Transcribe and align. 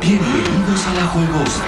Bienvenidos 0.00 0.86
a 0.86 0.94
la 0.94 1.06
juegosa. 1.06 1.64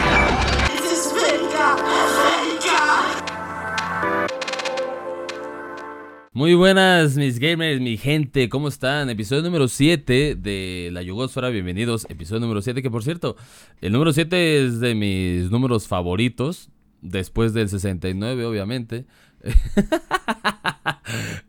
Muy 6.32 6.54
buenas 6.54 7.16
mis 7.16 7.38
gamers, 7.38 7.80
mi 7.80 7.96
gente, 7.96 8.48
¿cómo 8.48 8.68
están? 8.68 9.10
Episodio 9.10 9.42
número 9.42 9.66
7 9.66 10.36
de 10.36 10.90
La 10.92 11.02
Yugosfera, 11.02 11.48
bienvenidos. 11.48 12.06
Episodio 12.08 12.40
número 12.40 12.62
7, 12.62 12.82
que 12.82 12.90
por 12.90 13.02
cierto, 13.02 13.36
el 13.80 13.92
número 13.92 14.12
7 14.12 14.66
es 14.66 14.78
de 14.78 14.94
mis 14.94 15.50
números 15.50 15.88
favoritos, 15.88 16.70
después 17.00 17.54
del 17.54 17.68
69 17.68 18.44
obviamente. 18.44 19.06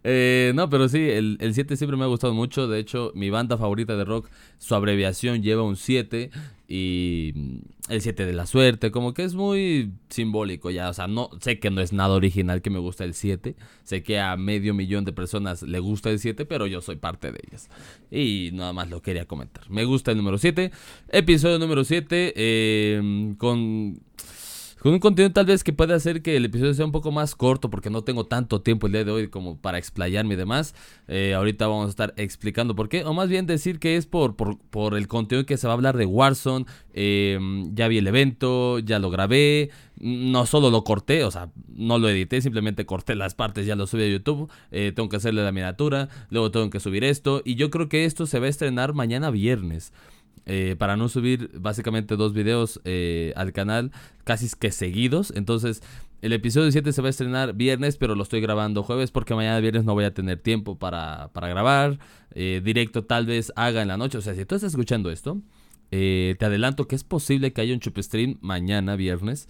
Eh, 0.03 0.53
no, 0.55 0.69
pero 0.69 0.87
sí, 0.87 1.09
el, 1.09 1.37
7 1.53 1.75
siempre 1.75 1.97
me 1.97 2.05
ha 2.05 2.07
gustado 2.07 2.33
mucho. 2.33 2.67
De 2.67 2.79
hecho, 2.79 3.11
mi 3.15 3.29
banda 3.29 3.57
favorita 3.57 3.95
de 3.97 4.05
rock, 4.05 4.29
su 4.57 4.73
abreviación 4.73 5.43
lleva 5.43 5.63
un 5.63 5.75
7. 5.75 6.31
Y 6.67 7.33
mm, 7.35 7.57
el 7.89 8.01
7 8.01 8.25
de 8.25 8.33
la 8.33 8.45
suerte, 8.45 8.91
como 8.91 9.13
que 9.13 9.23
es 9.23 9.33
muy 9.33 9.91
simbólico 10.09 10.69
ya. 10.69 10.89
O 10.89 10.93
sea, 10.93 11.07
no 11.07 11.29
sé 11.41 11.59
que 11.59 11.69
no 11.69 11.81
es 11.81 11.93
nada 11.93 12.15
original 12.15 12.61
que 12.61 12.69
me 12.69 12.79
gusta 12.79 13.03
el 13.03 13.13
7. 13.13 13.55
Sé 13.83 14.03
que 14.03 14.19
a 14.19 14.37
medio 14.37 14.73
millón 14.73 15.05
de 15.05 15.13
personas 15.13 15.63
le 15.63 15.79
gusta 15.79 16.09
el 16.09 16.19
7, 16.19 16.45
pero 16.45 16.67
yo 16.67 16.81
soy 16.81 16.95
parte 16.95 17.31
de 17.31 17.39
ellas. 17.47 17.69
Y 18.11 18.51
nada 18.53 18.73
más 18.73 18.89
lo 18.89 19.01
quería 19.01 19.25
comentar. 19.25 19.69
Me 19.69 19.83
gusta 19.83 20.11
el 20.11 20.17
número 20.17 20.37
7. 20.37 20.71
Episodio 21.09 21.59
número 21.59 21.83
7. 21.83 22.33
Eh, 22.35 23.33
con 23.37 23.99
con 24.79 24.93
un 24.93 24.99
contenido 24.99 25.33
tal 25.33 25.45
vez 25.45 25.63
que 25.63 25.73
puede 25.73 25.93
hacer 25.93 26.21
que 26.21 26.37
el 26.37 26.45
episodio 26.45 26.73
sea 26.73 26.85
un 26.85 26.91
poco 26.91 27.11
más 27.11 27.35
corto 27.35 27.69
porque 27.69 27.89
no 27.89 28.03
tengo 28.03 28.25
tanto 28.25 28.61
tiempo 28.61 28.87
el 28.87 28.93
día 28.93 29.03
de 29.03 29.11
hoy 29.11 29.27
como 29.27 29.57
para 29.57 29.77
explayarme 29.77 30.35
y 30.35 30.37
demás. 30.37 30.73
Eh, 31.07 31.33
ahorita 31.33 31.67
vamos 31.67 31.87
a 31.87 31.89
estar 31.89 32.13
explicando 32.17 32.75
por 32.75 32.89
qué, 32.89 33.03
o 33.03 33.13
más 33.13 33.29
bien 33.29 33.45
decir 33.45 33.79
que 33.79 33.97
es 33.97 34.05
por, 34.05 34.35
por, 34.35 34.95
el 34.95 35.07
contenido 35.07 35.45
que 35.45 35.57
se 35.57 35.67
va 35.67 35.73
a 35.73 35.75
hablar 35.75 35.97
de 35.97 36.05
Warzone. 36.05 36.65
Em, 36.93 37.73
ya 37.75 37.87
vi 37.87 37.97
el 37.97 38.07
evento, 38.07 38.79
ya 38.79 38.99
lo 38.99 39.09
grabé, 39.09 39.69
no 39.99 40.45
solo 40.45 40.69
lo 40.69 40.83
corté, 40.83 41.23
o 41.23 41.31
sea, 41.31 41.51
no 41.67 41.99
lo 41.99 42.09
edité, 42.09 42.41
simplemente 42.41 42.85
corté 42.85 43.15
las 43.15 43.35
partes, 43.35 43.65
ya 43.65 43.75
lo 43.75 43.85
subí 43.85 44.03
a 44.03 44.07
YouTube. 44.07 44.49
Eh, 44.71 44.93
tengo 44.95 45.09
que 45.09 45.17
hacerle 45.17 45.43
la 45.43 45.51
miniatura, 45.51 46.09
luego 46.29 46.51
tengo 46.51 46.69
que 46.69 46.79
subir 46.79 47.03
esto 47.03 47.41
y 47.43 47.55
yo 47.55 47.69
creo 47.69 47.89
que 47.89 48.05
esto 48.05 48.25
se 48.25 48.39
va 48.39 48.45
a 48.45 48.49
estrenar 48.49 48.93
mañana 48.93 49.29
viernes. 49.29 49.91
Eh, 50.51 50.75
para 50.79 50.97
no 50.97 51.09
subir 51.09 51.51
básicamente 51.59 52.15
dos 52.15 52.33
videos 52.33 52.81
eh, 52.83 53.33
al 53.35 53.53
canal 53.53 53.91
casi 54.23 54.49
que 54.57 54.71
seguidos. 54.71 55.31
Entonces, 55.35 55.83
el 56.23 56.33
episodio 56.33 56.71
7 56.71 56.91
se 56.91 57.03
va 57.03 57.07
a 57.07 57.11
estrenar 57.11 57.53
viernes, 57.53 57.97
pero 57.97 58.15
lo 58.15 58.23
estoy 58.23 58.41
grabando 58.41 58.81
jueves 58.81 59.11
porque 59.11 59.35
mañana 59.35 59.59
viernes 59.59 59.85
no 59.85 59.93
voy 59.93 60.05
a 60.05 60.13
tener 60.15 60.39
tiempo 60.39 60.79
para, 60.79 61.29
grabar. 61.35 61.99
Eh, 62.33 62.61
directo 62.63 63.03
tal 63.03 63.27
vez 63.27 63.53
haga 63.55 63.83
en 63.83 63.89
la 63.89 63.97
noche. 63.97 64.17
O 64.17 64.21
sea, 64.21 64.33
si 64.33 64.43
tú 64.45 64.55
estás 64.55 64.71
escuchando 64.71 65.11
esto, 65.11 65.39
te 65.91 66.37
adelanto 66.41 66.87
que 66.87 66.95
es 66.95 67.03
posible 67.03 67.53
que 67.53 67.61
haya 67.61 67.75
un 67.75 67.79
chup 67.79 67.99
stream 67.99 68.39
mañana 68.41 68.95
viernes 68.95 69.49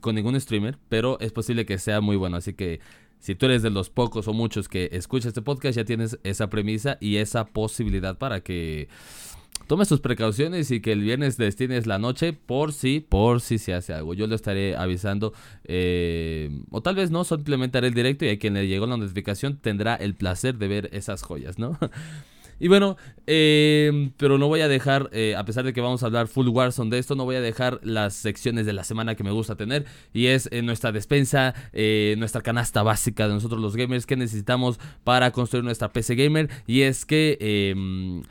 con 0.00 0.14
ningún 0.14 0.40
streamer, 0.40 0.78
pero 0.88 1.18
es 1.18 1.32
posible 1.32 1.66
que 1.66 1.78
sea 1.78 2.00
muy 2.00 2.14
bueno. 2.14 2.36
Así 2.36 2.54
que 2.54 2.78
si 3.18 3.34
tú 3.34 3.46
eres 3.46 3.62
de 3.62 3.70
los 3.70 3.90
pocos 3.90 4.28
o 4.28 4.32
muchos 4.32 4.68
que 4.68 4.90
escucha 4.92 5.26
este 5.26 5.42
podcast, 5.42 5.76
ya 5.76 5.84
tienes 5.84 6.20
esa 6.22 6.50
premisa 6.50 6.98
y 7.00 7.16
esa 7.16 7.46
posibilidad 7.46 8.16
para 8.16 8.40
que 8.42 8.88
tome 9.66 9.84
sus 9.84 10.00
precauciones 10.00 10.70
y 10.70 10.80
que 10.80 10.92
el 10.92 11.00
viernes 11.00 11.36
destines 11.36 11.86
la 11.86 11.98
noche 11.98 12.32
por 12.32 12.72
si, 12.72 13.00
por 13.00 13.40
si 13.40 13.58
se 13.58 13.74
hace 13.74 13.92
algo. 13.92 14.14
Yo 14.14 14.26
lo 14.26 14.34
estaré 14.34 14.76
avisando. 14.76 15.32
Eh, 15.64 16.50
o 16.70 16.82
tal 16.82 16.96
vez 16.96 17.10
no, 17.10 17.24
simplemente 17.24 17.78
haré 17.78 17.88
el 17.88 17.94
directo 17.94 18.24
y 18.24 18.30
a 18.30 18.38
quien 18.38 18.54
le 18.54 18.66
llegó 18.66 18.86
la 18.86 18.96
notificación 18.96 19.56
tendrá 19.56 19.94
el 19.94 20.14
placer 20.14 20.56
de 20.56 20.68
ver 20.68 20.90
esas 20.92 21.22
joyas, 21.22 21.58
¿no? 21.58 21.78
Y 22.60 22.68
bueno, 22.68 22.96
eh, 23.26 24.12
pero 24.16 24.38
no 24.38 24.46
voy 24.46 24.60
a 24.60 24.68
dejar, 24.68 25.10
eh, 25.12 25.34
a 25.36 25.44
pesar 25.44 25.64
de 25.64 25.72
que 25.72 25.80
vamos 25.80 26.04
a 26.04 26.06
hablar 26.06 26.28
full 26.28 26.46
Warzone 26.46 26.88
de 26.88 27.00
esto, 27.00 27.16
no 27.16 27.24
voy 27.24 27.34
a 27.34 27.40
dejar 27.40 27.80
las 27.82 28.14
secciones 28.14 28.64
de 28.64 28.72
la 28.72 28.84
semana 28.84 29.16
que 29.16 29.24
me 29.24 29.32
gusta 29.32 29.56
tener. 29.56 29.86
Y 30.12 30.26
es 30.26 30.48
nuestra 30.62 30.92
despensa, 30.92 31.52
nuestra 32.16 32.42
canasta 32.42 32.84
básica 32.84 33.26
de 33.26 33.34
nosotros 33.34 33.60
los 33.60 33.74
gamers 33.74 34.06
que 34.06 34.16
necesitamos 34.16 34.78
para 35.02 35.32
construir 35.32 35.64
nuestra 35.64 35.92
PC 35.92 36.14
gamer. 36.14 36.48
Y 36.68 36.82
es 36.82 37.04
que... 37.04 38.22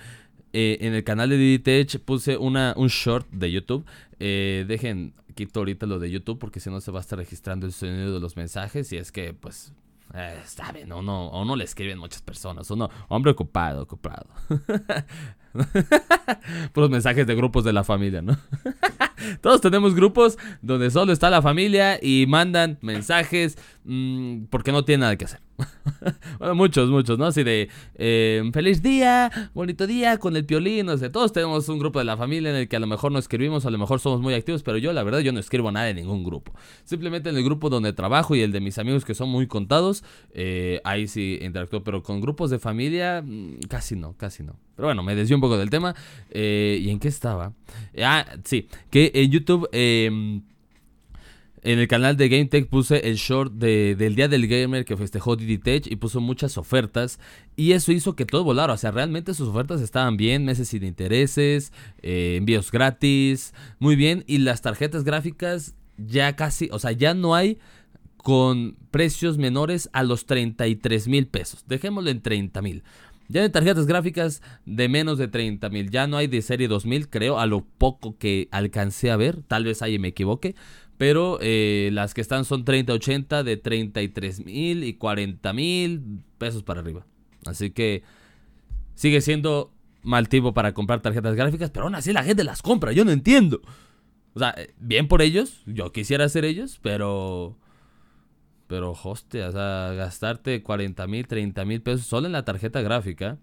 Eh, 0.53 0.77
en 0.81 0.93
el 0.93 1.03
canal 1.03 1.29
de 1.29 1.37
DDTech 1.37 1.99
puse 1.99 2.37
una, 2.37 2.73
un 2.77 2.87
short 2.87 3.27
de 3.31 3.51
YouTube. 3.51 3.85
Eh, 4.19 4.65
dejen, 4.67 5.13
quito 5.35 5.61
ahorita 5.61 5.87
lo 5.87 5.97
de 5.97 6.11
YouTube 6.11 6.37
porque 6.37 6.59
si 6.59 6.69
no 6.69 6.79
se 6.79 6.91
va 6.91 6.99
a 6.99 7.01
estar 7.01 7.17
registrando 7.17 7.65
el 7.65 7.73
sonido 7.73 8.13
de 8.13 8.19
los 8.19 8.37
mensajes. 8.37 8.91
Y 8.93 8.97
es 8.97 9.11
que, 9.11 9.33
pues, 9.33 9.73
eh, 10.13 10.39
está 10.43 10.71
bien, 10.71 10.91
o 10.91 11.01
no, 11.01 11.55
le 11.55 11.63
escriben 11.63 11.97
muchas 11.97 12.21
personas, 12.21 12.69
o 12.69 12.75
no, 12.75 12.89
hombre 13.09 13.31
ocupado, 13.31 13.81
ocupado. 13.81 14.27
Por 16.73 16.81
los 16.81 16.89
mensajes 16.89 17.27
de 17.27 17.35
grupos 17.35 17.63
de 17.63 17.73
la 17.73 17.83
familia, 17.83 18.21
¿no? 18.21 18.37
Todos 19.41 19.61
tenemos 19.61 19.95
grupos 19.95 20.37
donde 20.61 20.91
solo 20.91 21.13
está 21.13 21.29
la 21.29 21.41
familia 21.41 21.99
y 22.01 22.25
mandan 22.27 22.77
mensajes 22.81 23.57
mm, 23.85 24.45
porque 24.49 24.71
no 24.71 24.83
tienen 24.83 25.01
nada 25.01 25.15
que 25.15 25.25
hacer. 25.25 25.39
bueno, 26.39 26.55
muchos, 26.55 26.89
muchos, 26.89 27.17
¿no? 27.17 27.25
Así 27.25 27.43
de 27.43 27.69
eh, 27.95 28.49
feliz 28.53 28.81
día, 28.81 29.31
bonito 29.53 29.87
día 29.87 30.17
con 30.17 30.35
el 30.35 30.45
piolín, 30.45 30.87
no 30.87 30.97
sé. 30.97 31.09
Todos 31.09 31.31
tenemos 31.31 31.69
un 31.69 31.79
grupo 31.79 31.99
de 31.99 32.05
la 32.05 32.17
familia 32.17 32.49
en 32.49 32.55
el 32.55 32.67
que 32.67 32.75
a 32.75 32.79
lo 32.79 32.87
mejor 32.87 33.11
no 33.11 33.19
escribimos, 33.19 33.65
a 33.65 33.71
lo 33.71 33.77
mejor 33.77 33.99
somos 33.99 34.21
muy 34.21 34.33
activos, 34.33 34.63
pero 34.63 34.77
yo, 34.77 34.93
la 34.93 35.03
verdad, 35.03 35.19
yo 35.19 35.31
no 35.31 35.39
escribo 35.39 35.71
nada 35.71 35.89
en 35.89 35.97
ningún 35.97 36.23
grupo. 36.23 36.53
Simplemente 36.83 37.29
en 37.29 37.37
el 37.37 37.43
grupo 37.43 37.69
donde 37.69 37.93
trabajo 37.93 38.35
y 38.35 38.41
el 38.41 38.51
de 38.51 38.61
mis 38.61 38.77
amigos 38.77 39.05
que 39.05 39.13
son 39.13 39.29
muy 39.29 39.47
contados, 39.47 40.03
eh, 40.31 40.81
ahí 40.83 41.07
sí 41.07 41.39
interactúo, 41.41 41.83
pero 41.83 42.03
con 42.03 42.21
grupos 42.21 42.49
de 42.49 42.59
familia, 42.59 43.21
mm, 43.21 43.59
casi 43.69 43.95
no, 43.95 44.17
casi 44.17 44.43
no. 44.43 44.57
Pero 44.75 44.87
bueno, 44.87 45.03
me 45.03 45.15
desvió 45.15 45.37
un 45.37 45.41
poco 45.41 45.57
del 45.57 45.69
tema. 45.69 45.95
Eh, 46.29 46.79
¿Y 46.81 46.89
en 46.89 46.99
qué 46.99 47.07
estaba? 47.07 47.53
Ah, 48.01 48.25
sí, 48.43 48.67
que 48.89 49.11
en 49.13 49.31
YouTube... 49.31 49.67
Em, 49.71 50.41
en 51.63 51.79
el 51.79 51.87
canal 51.87 52.17
de 52.17 52.27
GameTech 52.27 52.67
puse 52.67 53.07
el 53.07 53.15
short 53.15 53.53
del 53.53 54.15
Día 54.15 54.27
del 54.27 54.47
Gamer 54.47 54.83
que 54.83 54.97
festejó 54.97 55.37
Tech 55.37 55.87
y 55.87 55.95
puso 55.95 56.19
muchas 56.19 56.57
ofertas. 56.57 57.19
Y 57.55 57.71
eso 57.71 57.93
hizo 57.93 58.17
que 58.17 58.25
todo 58.25 58.43
volara. 58.43 58.73
O 58.73 58.77
sea, 58.77 58.91
realmente 58.91 59.33
sus 59.33 59.47
ofertas 59.47 59.79
estaban 59.79 60.17
bien. 60.17 60.43
Meses 60.43 60.67
sin 60.67 60.83
intereses, 60.83 61.71
eh, 62.01 62.35
envíos 62.37 62.69
gratis, 62.69 63.53
muy 63.79 63.95
bien. 63.95 64.25
Y 64.27 64.39
las 64.39 64.61
tarjetas 64.61 65.05
gráficas 65.05 65.75
ya 65.97 66.35
casi, 66.35 66.67
o 66.71 66.79
sea, 66.79 66.91
ya 66.91 67.13
no 67.13 67.33
hay 67.33 67.59
con 68.17 68.75
precios 68.91 69.37
menores 69.37 69.89
a 69.93 70.03
los 70.03 70.25
33 70.25 71.07
mil 71.07 71.27
pesos. 71.27 71.63
Dejémoslo 71.67 72.09
en 72.09 72.21
30 72.21 72.61
mil. 72.61 72.83
Ya 73.27 73.41
hay 73.41 73.49
tarjetas 73.49 73.85
gráficas 73.85 74.41
de 74.65 74.89
menos 74.89 75.17
de 75.17 75.27
30 75.27 75.69
mil. 75.69 75.89
Ya 75.89 76.07
no 76.07 76.17
hay 76.17 76.27
de 76.27 76.41
serie 76.41 76.67
2000, 76.67 77.09
creo, 77.09 77.39
a 77.39 77.45
lo 77.45 77.61
poco 77.61 78.17
que 78.17 78.47
alcancé 78.51 79.11
a 79.11 79.17
ver. 79.17 79.41
Tal 79.43 79.63
vez 79.63 79.81
ahí 79.81 79.99
me 79.99 80.09
equivoque. 80.09 80.55
Pero 80.97 81.39
eh, 81.41 81.89
las 81.93 82.13
que 82.13 82.21
están 82.21 82.45
son 82.45 82.65
30-80 82.65 83.43
de 83.43 83.57
33 83.57 84.45
mil 84.45 84.83
y 84.83 84.93
40 84.93 85.53
mil 85.53 86.23
pesos 86.37 86.63
para 86.63 86.81
arriba. 86.81 87.05
Así 87.45 87.71
que 87.71 88.03
sigue 88.95 89.21
siendo 89.21 89.73
mal 90.03 90.29
tipo 90.29 90.53
para 90.53 90.73
comprar 90.73 91.01
tarjetas 91.01 91.35
gráficas, 91.35 91.71
pero 91.71 91.85
aún 91.85 91.95
así 91.95 92.13
la 92.13 92.23
gente 92.23 92.43
las 92.43 92.61
compra. 92.61 92.91
Yo 92.91 93.05
no 93.05 93.11
entiendo. 93.11 93.61
O 94.33 94.39
sea, 94.39 94.53
eh, 94.57 94.73
bien 94.79 95.07
por 95.07 95.21
ellos. 95.21 95.63
Yo 95.65 95.91
quisiera 95.91 96.27
ser 96.29 96.45
ellos, 96.45 96.79
pero... 96.81 97.57
Pero, 98.67 98.91
hostia, 99.03 99.51
gastarte 99.51 100.63
40 100.63 101.07
mil, 101.07 101.27
30 101.27 101.65
mil 101.65 101.81
pesos 101.81 102.05
solo 102.05 102.27
en 102.27 102.33
la 102.33 102.45
tarjeta 102.45 102.81
gráfica 102.81 103.37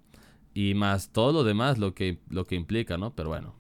y 0.54 0.74
más 0.74 1.12
todo 1.12 1.32
lo 1.32 1.44
demás, 1.44 1.78
lo 1.78 1.94
que, 1.94 2.18
lo 2.28 2.44
que 2.44 2.56
implica, 2.56 2.96
¿no? 2.96 3.14
Pero 3.14 3.28
bueno, 3.28 3.54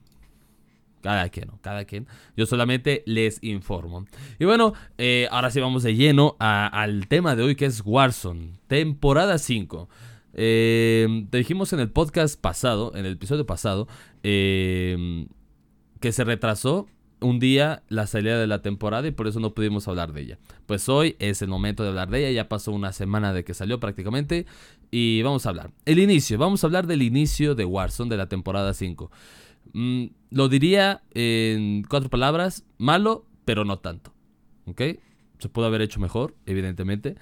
cada 1.00 1.28
quien, 1.28 1.48
¿no? 1.48 1.58
Cada 1.62 1.84
quien. 1.84 2.06
Yo 2.36 2.46
solamente 2.46 3.02
les 3.06 3.42
informo. 3.42 4.06
Y 4.38 4.44
bueno, 4.44 4.74
eh, 4.98 5.28
ahora 5.30 5.50
sí 5.50 5.60
vamos 5.60 5.82
de 5.82 5.94
lleno 5.94 6.36
al 6.38 7.08
tema 7.08 7.36
de 7.36 7.42
hoy 7.42 7.56
que 7.56 7.66
es 7.66 7.82
Warzone, 7.84 8.58
temporada 8.66 9.38
5. 9.38 9.88
Eh, 10.34 11.26
te 11.30 11.38
dijimos 11.38 11.72
en 11.72 11.80
el 11.80 11.90
podcast 11.90 12.40
pasado, 12.40 12.92
en 12.94 13.06
el 13.06 13.14
episodio 13.14 13.46
pasado, 13.46 13.88
eh, 14.22 15.26
que 16.00 16.12
se 16.12 16.24
retrasó 16.24 16.86
un 17.20 17.38
día 17.38 17.82
la 17.88 18.06
salida 18.06 18.38
de 18.38 18.46
la 18.46 18.62
temporada 18.62 19.06
y 19.06 19.10
por 19.10 19.26
eso 19.26 19.40
no 19.40 19.54
pudimos 19.54 19.88
hablar 19.88 20.12
de 20.12 20.22
ella. 20.22 20.38
Pues 20.66 20.88
hoy 20.88 21.16
es 21.18 21.42
el 21.42 21.48
momento 21.48 21.82
de 21.82 21.90
hablar 21.90 22.10
de 22.10 22.20
ella, 22.20 22.30
ya 22.42 22.48
pasó 22.48 22.72
una 22.72 22.92
semana 22.92 23.32
de 23.32 23.44
que 23.44 23.54
salió 23.54 23.80
prácticamente 23.80 24.46
y 24.90 25.22
vamos 25.22 25.46
a 25.46 25.50
hablar. 25.50 25.70
El 25.84 25.98
inicio, 25.98 26.38
vamos 26.38 26.64
a 26.64 26.66
hablar 26.66 26.86
del 26.86 27.02
inicio 27.02 27.54
de 27.54 27.64
Warzone 27.64 28.10
de 28.10 28.16
la 28.16 28.28
temporada 28.28 28.74
5. 28.74 29.10
Mm, 29.72 30.06
lo 30.30 30.48
diría 30.48 31.02
en 31.14 31.82
cuatro 31.82 32.10
palabras, 32.10 32.64
malo, 32.78 33.26
pero 33.44 33.64
no 33.64 33.78
tanto. 33.78 34.12
¿Ok? 34.66 34.82
Se 35.38 35.48
pudo 35.48 35.66
haber 35.66 35.82
hecho 35.82 36.00
mejor, 36.00 36.34
evidentemente, 36.46 37.16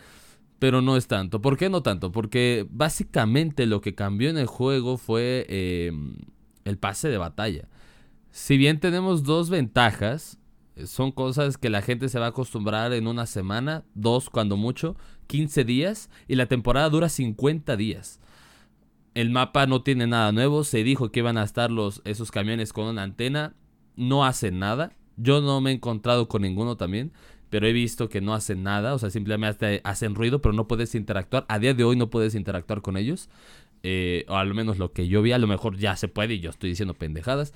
pero 0.58 0.82
no 0.82 0.96
es 0.96 1.06
tanto. 1.06 1.40
¿Por 1.40 1.56
qué 1.56 1.68
no 1.68 1.82
tanto? 1.82 2.10
Porque 2.12 2.66
básicamente 2.70 3.66
lo 3.66 3.80
que 3.80 3.94
cambió 3.94 4.30
en 4.30 4.38
el 4.38 4.46
juego 4.46 4.96
fue 4.96 5.46
eh, 5.48 5.92
el 6.64 6.78
pase 6.78 7.08
de 7.08 7.18
batalla. 7.18 7.68
Si 8.30 8.56
bien 8.56 8.80
tenemos 8.80 9.22
dos 9.22 9.50
ventajas, 9.50 10.38
eh, 10.76 10.86
son 10.86 11.12
cosas 11.12 11.58
que 11.58 11.70
la 11.70 11.82
gente 11.82 12.08
se 12.08 12.18
va 12.18 12.26
a 12.26 12.30
acostumbrar 12.30 12.92
en 12.92 13.06
una 13.06 13.26
semana, 13.26 13.84
dos 13.94 14.30
cuando 14.30 14.56
mucho, 14.56 14.96
15 15.26 15.64
días, 15.64 16.10
y 16.28 16.36
la 16.36 16.46
temporada 16.46 16.88
dura 16.88 17.08
50 17.08 17.76
días. 17.76 18.20
El 19.14 19.30
mapa 19.30 19.66
no 19.66 19.82
tiene 19.82 20.06
nada 20.06 20.30
nuevo, 20.32 20.62
se 20.62 20.84
dijo 20.84 21.10
que 21.10 21.20
iban 21.20 21.38
a 21.38 21.42
estar 21.42 21.70
los, 21.70 22.02
esos 22.04 22.30
camiones 22.30 22.72
con 22.72 22.86
una 22.86 23.02
antena, 23.02 23.54
no 23.96 24.24
hacen 24.24 24.58
nada. 24.58 24.92
Yo 25.16 25.40
no 25.40 25.60
me 25.60 25.70
he 25.70 25.74
encontrado 25.74 26.28
con 26.28 26.42
ninguno 26.42 26.76
también, 26.76 27.12
pero 27.50 27.66
he 27.66 27.72
visto 27.72 28.08
que 28.08 28.20
no 28.20 28.34
hacen 28.34 28.62
nada, 28.62 28.94
o 28.94 28.98
sea, 28.98 29.10
simplemente 29.10 29.80
hacen 29.82 30.14
ruido, 30.14 30.40
pero 30.40 30.52
no 30.52 30.68
puedes 30.68 30.94
interactuar. 30.94 31.46
A 31.48 31.58
día 31.58 31.74
de 31.74 31.82
hoy 31.82 31.96
no 31.96 32.10
puedes 32.10 32.34
interactuar 32.34 32.82
con 32.82 32.96
ellos. 32.96 33.28
Eh, 33.82 34.24
o 34.28 34.34
al 34.34 34.52
menos 34.54 34.78
lo 34.78 34.92
que 34.92 35.06
yo 35.06 35.22
vi, 35.22 35.32
a 35.32 35.38
lo 35.38 35.46
mejor 35.46 35.76
ya 35.76 35.96
se 35.96 36.08
puede 36.08 36.34
y 36.34 36.40
yo 36.40 36.50
estoy 36.50 36.70
diciendo 36.70 36.94
pendejadas. 36.94 37.54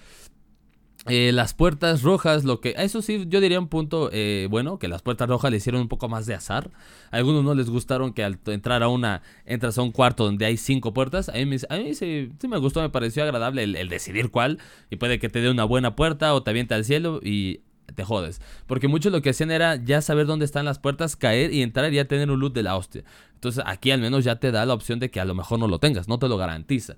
Eh, 1.08 1.32
las 1.32 1.52
puertas 1.52 2.02
rojas, 2.02 2.44
lo 2.44 2.60
que. 2.60 2.75
Eso 2.78 3.02
sí, 3.02 3.25
yo 3.26 3.40
diría 3.40 3.58
un 3.58 3.66
punto 3.66 4.08
eh, 4.12 4.46
bueno, 4.49 4.78
que 4.78 4.87
las 4.87 5.02
puertas 5.02 5.28
rojas 5.28 5.50
le 5.50 5.56
hicieron 5.56 5.81
un 5.81 5.88
poco 5.88 6.08
más 6.08 6.26
de 6.26 6.34
azar. 6.34 6.70
A 7.10 7.16
algunos 7.16 7.43
no 7.43 7.54
les 7.54 7.69
gustaron 7.70 8.12
que 8.12 8.22
al 8.22 8.38
entrar 8.46 8.84
a 8.84 8.88
una, 8.88 9.22
entras 9.44 9.78
a 9.78 9.82
un 9.82 9.90
cuarto 9.90 10.25
donde 10.25 10.46
hay 10.46 10.56
cinco 10.56 10.94
puertas. 10.94 11.28
A 11.28 11.32
mí, 11.32 11.58
sí, 11.58 12.31
sí, 12.38 12.49
me 12.49 12.58
gustó, 12.58 12.81
me 12.82 12.90
pareció 12.90 13.25
agradable 13.25 13.64
el, 13.64 13.88
decidir 13.88 14.31
cuál. 14.31 14.58
Y 14.90 14.96
puede 14.96 15.19
que 15.19 15.28
te 15.28 15.40
dé 15.40 15.50
una 15.50 15.64
buena 15.64 15.96
puerta 15.96 16.34
o 16.34 16.44
te 16.44 16.50
avienta 16.50 16.76
al 16.76 16.84
cielo 16.84 17.19
y 17.20 17.62
te 17.96 18.05
jodes. 18.05 18.40
Porque 18.69 18.87
muchos 18.87 19.10
lo 19.10 19.22
que 19.22 19.31
hacían 19.31 19.50
era 19.50 19.76
ya 19.76 20.02
saber 20.02 20.26
dónde 20.26 20.44
están 20.44 20.64
las 20.64 20.78
puertas, 20.78 21.16
caer 21.16 21.52
y 21.52 21.62
entrar 21.62 21.93
y 21.93 21.96
ya 21.96 22.05
tener 22.05 22.31
un 22.31 22.38
loot 22.38 22.55
de 22.55 22.62
la 22.62 22.76
hostia. 22.76 23.02
Entonces 23.34 23.64
aquí 23.66 23.90
al 23.90 24.00
menos 24.00 24.22
ya 24.22 24.37
te 24.37 24.52
da 24.52 24.64
la 24.64 24.75
opción 24.75 25.00
de 25.00 25.10
que 25.10 25.19
a 25.19 25.25
lo 25.25 25.34
mejor 25.34 25.58
no 25.58 25.66
lo 25.66 25.81
tengas, 25.81 26.06
no 26.06 26.20
te 26.20 26.28
lo 26.28 26.37
garantiza. 26.37 26.96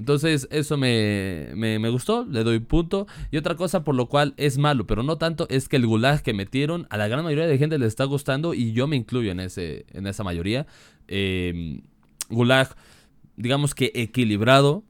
Entonces 0.00 0.48
eso 0.50 0.78
me, 0.78 1.50
me, 1.54 1.90
gustó, 1.90 2.24
le 2.24 2.42
doy 2.42 2.58
punto. 2.58 3.06
Y 3.30 3.36
otra 3.36 3.54
cosa 3.54 3.84
por 3.84 3.94
lo 3.94 4.06
cual 4.08 4.32
es 4.38 4.56
malo, 4.56 4.86
pero 4.86 5.02
no 5.02 5.18
tanto, 5.18 5.46
es 5.50 5.68
que 5.68 5.76
el 5.76 5.86
gulag 5.86 6.22
que 6.22 6.32
metieron 6.32 6.86
a 6.88 6.96
la 6.96 7.06
gran 7.06 7.22
mayoría 7.22 7.46
de 7.46 7.58
gente 7.58 7.78
le 7.78 7.84
está 7.84 8.04
gustando 8.04 8.54
y 8.54 8.72
yo 8.72 8.86
me 8.86 8.96
incluyo 8.96 9.30
en, 9.30 9.40
ese, 9.40 9.84
en 9.92 10.06
esa 10.06 10.24
mayoría. 10.24 10.66
Em, 11.06 11.82
gulag, 12.30 12.74
digamos 13.36 13.74
que 13.74 13.92
equilibrado, 13.94 14.84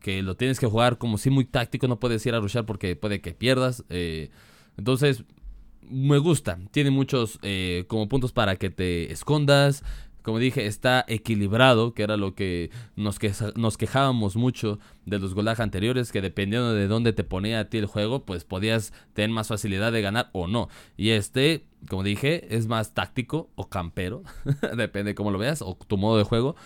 que 0.00 0.22
lo 0.22 0.36
tienes 0.36 0.58
que 0.58 0.66
jugar 0.66 0.96
como 0.96 1.18
si 1.18 1.28
muy 1.28 1.44
táctico, 1.44 1.86
no 1.86 2.00
puedes 2.00 2.24
ir 2.24 2.34
a 2.34 2.40
rushar 2.40 2.64
porque 2.64 2.96
puede 2.96 3.20
que 3.20 3.34
pierdas. 3.34 3.84
Eh, 3.90 4.30
entonces, 4.78 5.24
me 5.82 6.16
gusta, 6.16 6.58
tiene 6.70 6.90
muchos 6.90 7.38
eh, 7.42 7.84
como 7.88 8.08
puntos 8.08 8.32
para 8.32 8.56
que 8.56 8.70
te 8.70 9.12
escondas, 9.12 9.84
como 10.22 10.38
dije, 10.38 10.66
está 10.66 11.04
equilibrado, 11.08 11.94
que 11.94 12.02
era 12.02 12.16
lo 12.16 12.34
que 12.34 12.70
nos, 12.96 13.18
nos 13.56 13.76
quejábamos 13.76 14.36
mucho 14.36 14.78
de 15.06 15.18
los 15.18 15.34
Golag 15.34 15.60
anteriores, 15.60 16.12
que 16.12 16.20
dependiendo 16.20 16.74
de 16.74 16.88
dónde 16.88 17.12
te 17.12 17.24
ponía 17.24 17.60
a 17.60 17.64
ti 17.64 17.78
el 17.78 17.86
juego, 17.86 18.24
pues 18.24 18.44
podías 18.44 18.92
tener 19.12 19.30
más 19.30 19.48
facilidad 19.48 19.92
de 19.92 20.02
ganar 20.02 20.30
o 20.32 20.46
no. 20.46 20.68
Y 20.96 21.10
este, 21.10 21.64
como 21.88 22.02
dije, 22.02 22.54
es 22.54 22.66
más 22.66 22.94
táctico 22.94 23.50
o 23.54 23.68
campero, 23.68 24.22
depende 24.76 25.14
cómo 25.14 25.30
lo 25.30 25.38
veas, 25.38 25.62
o 25.62 25.76
tu 25.86 25.96
modo 25.96 26.18
de 26.18 26.24
juego, 26.24 26.56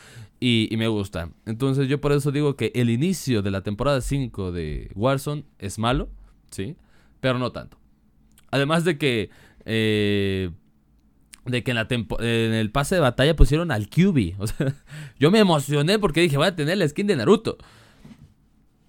y, 0.40 0.68
y, 0.70 0.76
me 0.76 0.88
gusta. 0.88 1.30
Entonces 1.46 1.88
yo 1.88 2.00
por 2.00 2.12
eso 2.12 2.32
digo 2.32 2.56
que 2.56 2.72
el 2.74 2.90
inicio 2.90 3.42
de 3.42 3.50
la 3.50 3.62
temporada 3.62 4.00
5 4.00 4.52
de 4.52 4.90
Warzone 4.94 5.44
es 5.58 5.78
malo, 5.78 6.08
¿sí? 6.50 6.76
Pero 7.20 7.38
no 7.38 7.52
tanto. 7.52 7.78
Además 8.50 8.84
de 8.84 8.98
que... 8.98 9.30
Eh, 9.64 10.50
de 11.46 11.62
que 11.62 11.72
en, 11.72 11.76
la 11.76 11.86
en 11.90 12.54
el 12.54 12.70
pase 12.70 12.94
de 12.94 13.00
batalla 13.00 13.36
pusieron 13.36 13.70
al 13.70 13.88
QB. 13.88 14.34
O 14.38 14.46
sea, 14.46 14.74
yo 15.18 15.30
me 15.30 15.38
emocioné 15.38 15.98
porque 15.98 16.20
dije, 16.20 16.36
voy 16.36 16.46
a 16.46 16.56
tener 16.56 16.78
la 16.78 16.88
skin 16.88 17.06
de 17.06 17.16
Naruto. 17.16 17.58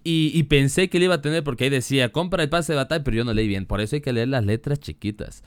Y, 0.08 0.44
pensé 0.44 0.88
que 0.88 1.00
le 1.00 1.06
iba 1.06 1.16
a 1.16 1.20
tener 1.20 1.42
porque 1.42 1.64
ahí 1.64 1.70
decía, 1.70 2.12
compra 2.12 2.44
el 2.44 2.48
pase 2.48 2.72
de 2.72 2.76
batalla, 2.76 3.02
pero 3.02 3.16
yo 3.16 3.24
no 3.24 3.34
leí 3.34 3.48
bien. 3.48 3.66
Por 3.66 3.80
eso 3.80 3.96
hay 3.96 4.02
que 4.02 4.12
leer 4.12 4.28
las 4.28 4.44
letras 4.44 4.78
chiquitas. 4.78 5.42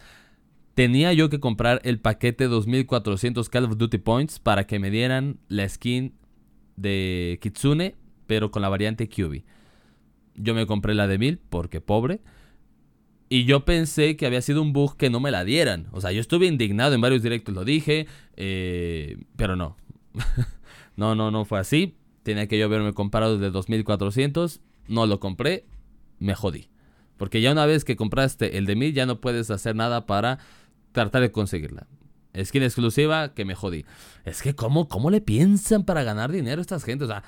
Tenía 0.73 1.13
yo 1.13 1.29
que 1.29 1.39
comprar 1.39 1.79
el 1.85 2.01
paquete 2.01 2.49
2400 2.49 3.47
Call 3.47 3.63
of 3.63 3.77
Duty 3.77 3.99
Points 3.99 4.39
para 4.39 4.67
que 4.67 4.77
me 4.77 4.91
dieran 4.91 5.39
la 5.47 5.67
skin 5.69 6.13
de 6.75 7.39
Kitsune, 7.41 7.95
pero 8.27 8.51
con 8.51 8.61
la 8.61 8.67
variante 8.67 9.07
QB. 9.07 9.43
Yo 10.35 10.53
me 10.53 10.65
compré 10.65 10.93
la 10.93 11.07
de 11.07 11.17
1000 11.17 11.39
porque 11.49 11.79
pobre. 11.79 12.19
Y 13.29 13.45
yo 13.45 13.63
pensé 13.63 14.17
que 14.17 14.25
había 14.25 14.41
sido 14.41 14.61
un 14.63 14.73
bug 14.73 14.97
que 14.97 15.11
no 15.11 15.19
me 15.19 15.29
la 15.29 15.45
dieran. 15.45 15.87
O 15.91 16.01
sea, 16.01 16.11
yo 16.11 16.19
estuve 16.19 16.47
indignado 16.47 16.95
en 16.95 17.01
varios 17.01 17.21
directos, 17.21 17.53
lo 17.53 17.63
dije, 17.63 18.07
eh, 18.35 19.17
pero 19.35 19.55
no. 19.55 19.77
no, 20.95 21.13
no, 21.13 21.29
no 21.29 21.45
fue 21.45 21.59
así. 21.59 21.95
Tenía 22.23 22.47
que 22.47 22.57
yo 22.57 22.65
haberme 22.65 22.93
comprado 22.93 23.37
de 23.37 23.51
2400, 23.51 24.61
no 24.87 25.05
lo 25.05 25.19
compré, 25.19 25.65
me 26.17 26.33
jodí. 26.33 26.69
Porque 27.17 27.41
ya 27.41 27.51
una 27.51 27.67
vez 27.67 27.85
que 27.85 27.95
compraste 27.95 28.57
el 28.57 28.65
de 28.65 28.75
1000 28.75 28.93
ya 28.93 29.05
no 29.05 29.21
puedes 29.21 29.51
hacer 29.51 29.75
nada 29.75 30.07
para 30.07 30.39
tratar 30.91 31.21
de 31.21 31.31
conseguirla. 31.31 31.87
Skin 32.43 32.63
exclusiva 32.63 33.33
que 33.33 33.45
me 33.45 33.55
jodí. 33.55 33.85
Es 34.25 34.41
que 34.41 34.55
cómo, 34.55 34.87
cómo 34.87 35.11
le 35.11 35.21
piensan 35.21 35.83
para 35.83 36.03
ganar 36.03 36.31
dinero 36.31 36.59
a 36.59 36.61
estas 36.61 36.83
gente. 36.83 37.05
O 37.05 37.07
sea, 37.07 37.23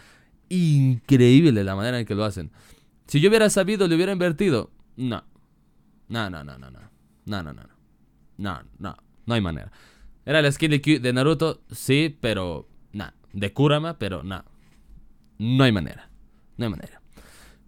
increíble 0.50 1.64
la 1.64 1.76
manera 1.76 2.00
en 2.00 2.06
que 2.06 2.16
lo 2.16 2.24
hacen. 2.24 2.52
Si 3.08 3.20
yo 3.20 3.30
hubiera 3.30 3.50
sabido, 3.50 3.88
le 3.88 3.96
hubiera 3.96 4.12
invertido. 4.12 4.72
No, 4.96 5.24
no, 6.12 6.30
no, 6.30 6.44
no, 6.44 6.58
no, 6.58 6.70
no. 6.70 6.80
No, 7.26 7.42
no, 7.42 7.54
no, 7.54 7.62
no. 7.64 7.74
No, 8.38 8.62
no. 8.80 9.34
Hay 9.34 9.40
manera. 9.40 9.72
Era 10.26 10.42
la 10.42 10.52
skin 10.52 10.70
de, 10.70 11.14
Naruto, 11.14 11.62
sí, 11.72 12.18
pero. 12.20 12.68
No. 12.92 13.06
De 13.32 13.54
Kurama, 13.54 13.98
pero 13.98 14.22
no. 14.22 14.44
No 15.38 15.64
hay 15.64 15.72
manera. 15.72 16.10
No 16.58 16.66
hay 16.66 16.72
manera. 16.72 17.02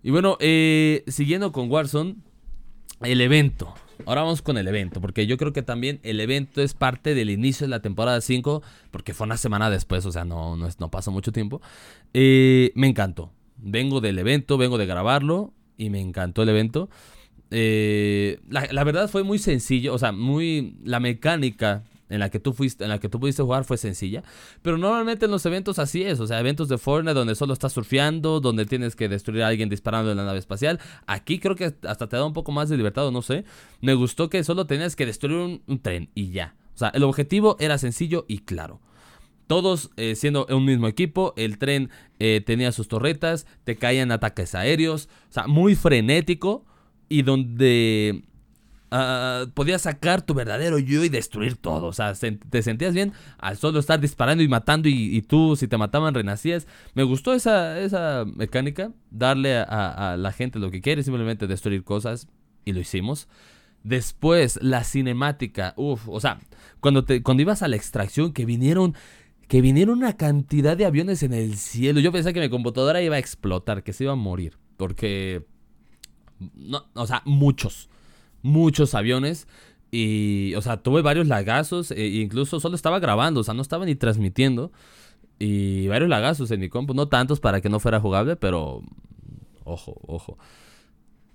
Y 0.04 0.12
bueno, 0.12 0.38
eh, 0.42 1.06
siguiendo 1.07 1.54
con 1.54 1.72
Warzone, 1.72 2.18
el 3.00 3.22
evento. 3.22 3.74
Ahora 4.06 4.24
vamos 4.24 4.42
con 4.42 4.57
el 4.57 4.68
evento, 4.68 5.00
porque 5.00 5.25
yo 5.25 5.38
creo 5.38 5.54
que 5.54 5.62
también 5.62 6.01
el 6.04 6.19
evento 6.19 6.62
es 6.62 6.74
parte 6.74 7.16
del 7.16 7.30
inicio 7.30 7.66
de 7.66 7.69
la 7.69 7.81
temporada 7.81 8.19
5, 8.19 8.62
porque 8.92 9.13
fue 9.13 9.25
una 9.25 9.38
semana 9.38 9.69
después, 9.69 10.06
o 10.06 10.12
sea, 10.12 10.25
no, 10.25 10.57
no, 10.57 10.68
no 10.78 10.92
pasó 10.92 11.12
mucho 11.12 11.31
tiempo. 11.31 11.62
Eh, 12.13 12.74
me 12.75 12.88
encantó. 12.88 13.31
Vengo 13.56 14.01
del 14.01 14.19
evento, 14.19 14.57
vengo 14.57 14.78
de 14.78 14.86
grabarlo, 14.86 15.54
y 15.78 15.89
me 15.89 16.01
encantó 16.01 16.44
el 16.44 16.50
evento. 16.50 16.89
Eh, 17.56 18.40
la, 18.50 18.84
verdad 18.84 19.08
fue 19.08 19.24
muy 19.24 19.38
sencillo, 19.38 19.94
o 19.94 20.00
sea, 20.00 20.12
muy 20.12 20.76
la 20.84 21.00
mecánica 21.00 21.84
en 22.10 22.20
la 22.20 22.30
que 22.30 22.40
tú 22.40 22.52
fuiste, 22.52 22.84
en 22.84 22.90
la 22.90 23.00
que 23.00 23.10
tú 23.10 23.20
pudiste 23.20 23.44
jugar 23.44 23.64
fue 23.64 23.78
sencilla, 23.78 24.24
pero 24.64 24.80
normalmente 24.80 25.26
en 25.26 25.32
los 25.32 25.46
eventos 25.46 25.78
así 25.78 26.02
es, 26.02 26.20
o 26.20 26.26
sea, 26.26 26.40
eventos 26.40 26.68
de 26.68 26.80
Fortnite 26.80 27.14
donde 27.14 27.36
solo 27.36 27.54
estás 27.54 27.74
surfeando, 27.74 28.40
donde 28.40 28.66
tienes 28.66 28.96
que 28.96 29.08
destruir 29.08 29.44
a 29.44 29.50
alguien 29.50 29.70
disparando 29.70 30.10
en 30.10 30.18
la 30.18 30.26
nave 30.26 30.40
espacial. 30.40 30.80
Aquí 31.06 31.38
creo 31.38 31.56
que 31.56 31.76
hasta 31.84 32.10
te 32.10 32.18
da 32.18 32.26
un 32.26 32.34
poco 32.34 32.52
más 32.52 32.70
de 32.70 32.78
libertad, 32.78 33.12
no 33.12 33.22
sé. 33.22 33.46
Me 33.82 33.94
gustó 33.94 34.32
que 34.32 34.44
solo 34.44 34.66
tenías 34.66 34.96
que 34.96 35.06
destruir 35.06 35.62
un, 35.68 35.80
tren 35.80 36.10
y 36.16 36.32
ya. 36.32 36.56
O 36.74 36.78
sea, 36.78 36.90
el 36.90 37.04
objetivo 37.04 37.56
era 37.60 37.78
sencillo 37.78 38.26
y 38.28 38.40
claro 38.40 38.82
todos 39.46 39.92
eh, 39.98 40.16
siendo 40.16 40.48
un 40.50 40.66
mismo 40.66 40.88
equipo, 40.88 41.34
el 41.36 41.60
tren 41.60 41.92
eh, 42.18 42.42
tenía 42.44 42.72
sus 42.72 42.88
torretas, 42.88 43.46
te 43.66 43.76
caían 43.76 44.12
ataques 44.12 44.56
aéreos, 44.56 45.10
o 45.30 45.34
sea, 45.34 45.48
muy 45.48 45.76
frenético, 45.76 46.66
y 47.10 47.22
donde 47.22 48.24
uh, 48.92 49.50
podías 49.51 49.84
sacar 49.84 50.22
tu 50.22 50.34
verdadero 50.34 50.80
yo 50.80 51.04
y 51.04 51.10
destruir 51.10 51.58
todo. 51.58 51.88
O 51.88 51.94
sea, 51.94 52.13
te 52.13 52.62
sentías 52.62 52.94
bien 52.94 53.13
al 53.38 53.58
solo 53.58 53.80
estar 53.80 54.00
disparando 54.00 54.44
y 54.44 54.48
matando 54.48 54.88
y, 54.89 55.22
tú 55.24 55.56
si 55.56 55.68
te 55.68 55.77
mataban 55.77 56.13
renacías. 56.13 56.68
Me 56.94 57.04
gustó 57.04 57.34
esa, 57.34 57.80
esa 57.80 58.25
mecánica, 58.25 58.92
darle 59.10 59.58
a, 59.58 60.16
la 60.18 60.32
gente 60.32 60.60
lo 60.60 60.72
que 60.72 60.82
quiere, 60.82 61.04
simplemente 61.04 61.48
destruir 61.48 61.84
cosas 61.84 62.27
y 62.66 62.74
lo 62.74 62.80
hicimos. 62.80 63.27
Después, 63.84 64.60
la 64.62 64.84
cinemática, 64.86 65.74
uff, 65.75 66.08
o 66.08 66.20
sea, 66.22 66.39
cuando, 66.80 67.04
te, 67.04 67.22
cuando 67.22 67.42
ibas 67.42 67.63
a 67.63 67.68
la 67.68 67.75
extracción 67.75 68.32
que 68.32 68.46
vinieron 68.46 68.96
que 69.50 69.62
vinieron 69.62 69.98
una 69.98 70.16
cantidad 70.16 70.77
de 70.77 70.86
aviones 70.86 71.22
en 71.22 71.34
el 71.34 71.58
cielo. 71.58 72.00
Yo 72.00 72.12
pensé 72.12 72.34
que 72.34 72.39
mi 72.39 72.50
computadora 72.50 73.01
iba 73.01 73.18
a 73.18 73.20
explotar, 73.20 73.84
que 73.84 73.94
se 73.94 74.06
iba 74.06 74.13
a 74.13 74.16
morir. 74.16 74.58
Porque 74.77 75.46
no, 76.56 76.86
o 76.94 77.08
sea, 77.08 77.22
muchos, 77.26 77.90
muchos 78.42 78.96
aviones. 78.96 79.48
Y, 79.92 80.54
o 80.56 80.62
sea, 80.62 80.78
tuve 80.78 81.02
varios 81.04 81.28
lagazos, 81.28 81.92
e 81.92 82.08
incluso 82.08 82.60
solo 82.60 82.76
estaba 82.76 83.00
grabando, 83.00 83.42
o 83.42 83.44
sea, 83.44 83.54
no 83.54 83.62
estaba 83.62 83.86
ni 83.86 83.96
transmitiendo. 83.96 84.72
Y 85.40 85.88
varios 85.88 86.10
lagazos 86.10 86.50
en 86.52 86.60
mi 86.60 86.70
compu, 86.70 86.94
no 86.94 87.08
tantos 87.08 87.40
para 87.40 87.62
que 87.62 87.70
no 87.70 87.80
fuera 87.80 88.00
jugable, 88.00 88.36
pero 88.36 88.82
ojo, 89.64 90.00
ojo. 90.08 90.38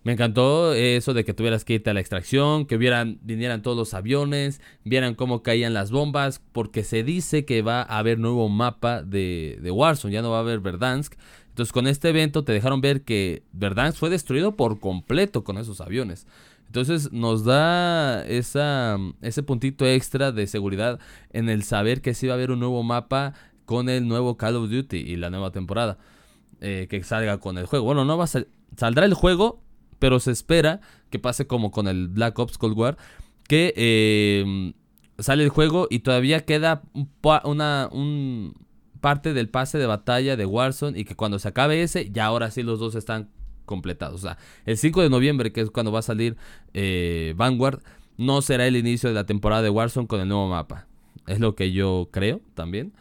Me 0.09 0.15
encantó 0.15 0.73
eso 0.73 1.13
de 1.13 1.23
que 1.23 1.35
tuvieras 1.35 1.67
que 1.67 1.75
irte 1.75 1.91
a 1.91 1.93
la 1.93 2.01
extracción, 2.01 2.65
que 2.65 2.79
vinieran 2.79 3.61
todos 3.61 3.77
los 3.77 3.93
aviones, 3.93 4.63
vieran 4.83 5.15
cómo 5.15 5.43
caían 5.43 5.75
las 5.75 5.91
bombas, 5.91 6.41
porque 6.53 6.83
se 6.83 7.05
dice 7.05 7.45
que 7.45 7.61
va 7.61 7.83
a 7.83 7.99
haber 7.99 8.19
nuevo 8.19 8.49
mapa 8.49 9.03
de, 9.03 9.61
Warzone, 9.71 10.15
ya 10.15 10.23
no 10.23 10.31
va 10.31 10.39
a 10.39 10.41
haber 10.41 10.61
Verdansk. 10.61 11.13
Entonces 11.51 11.75
con 11.75 11.87
este 11.87 12.09
evento 12.09 12.43
te 12.43 12.53
dejaron 12.53 12.81
ver 12.81 13.03
que 13.03 13.43
Verdansk 13.53 13.99
fue 13.99 14.09
destruido 14.09 14.57
por 14.57 14.81
completo 14.81 15.45
con 15.45 15.59
esos 15.59 15.83
aviones. 15.83 16.27
Entonces 16.65 17.13
nos 17.13 17.45
da 17.45 18.25
ese 18.25 19.43
puntito 19.45 19.85
extra 19.85 20.33
de 20.33 20.47
seguridad 20.47 21.01
en 21.35 21.51
el 21.51 21.65
saber 21.65 22.01
que 22.01 22.15
sí 22.15 22.27
va 22.27 22.33
a 22.33 22.37
haber 22.37 22.51
un 22.51 22.61
nuevo 22.61 22.83
mapa 22.83 23.35
con 23.67 23.91
el 23.91 24.09
nuevo 24.09 24.39
Call 24.39 24.57
of 24.57 24.71
Duty 24.71 24.97
y 24.97 25.17
la 25.17 25.29
nueva 25.29 25.51
temporada 25.51 25.99
eh, 26.63 26.87
que 26.89 27.03
salga 27.03 27.37
con 27.41 27.59
el 27.59 27.67
juego. 27.67 27.85
Bueno, 27.85 28.07
no 28.07 28.17
va 28.17 28.25
a 28.25 28.29
saldrá 28.79 29.05
el 29.05 29.13
juego, 29.13 29.61
pero 29.99 30.21
se 30.21 30.31
espera 30.31 30.81
que 31.11 31.19
pase 31.19 31.47
como 31.47 31.71
con 31.71 31.89
el 31.89 32.09
Black 32.09 32.39
Ops 32.39 32.59
Cold 32.59 32.77
War, 32.79 32.99
que 33.47 33.73
eh, 33.77 34.73
sale 35.19 35.45
el 35.45 35.49
juego 35.49 35.87
y 35.91 36.01
todavía 36.01 36.45
queda 36.45 36.83
una, 37.45 37.89
un, 37.91 38.55
parte 39.01 39.33
del 39.33 39.49
pase 39.49 39.79
de 39.79 39.87
batalla 39.87 40.37
de 40.37 40.47
Warzone 40.47 40.99
y 40.99 41.05
que 41.05 41.17
cuando 41.17 41.39
se 41.39 41.49
acabe 41.49 41.83
ese, 41.83 42.11
ya 42.11 42.27
ahora 42.27 42.51
sí 42.51 42.63
los 42.63 42.79
dos 42.79 42.95
están 42.95 43.31
completados. 43.65 44.17
O 44.17 44.27
sea, 44.27 44.39
el 44.65 44.77
5 44.77 45.03
de 45.03 45.11
noviembre, 45.11 45.53
que 45.53 45.61
es 45.61 45.71
cuando 45.71 45.93
va 45.93 46.01
a 46.01 46.03
salir 46.03 46.37
eh, 46.75 47.35
Vanguard, 47.37 47.81
no 48.17 48.43
será 48.43 48.67
el 48.67 48.77
inicio 48.77 49.09
de 49.09 49.15
la 49.15 49.27
temporada 49.27 49.63
de 49.63 49.71
Warzone 49.71 50.09
con 50.09 50.21
el 50.21 50.29
nuevo 50.29 50.49
mapa. 50.49 50.87
Es 51.27 51.41
lo 51.41 51.55
que 51.55 51.73
yo 51.73 52.09
creo 52.11 52.41
también. 52.55 52.93